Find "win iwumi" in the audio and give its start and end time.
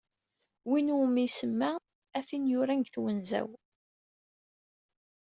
0.69-1.21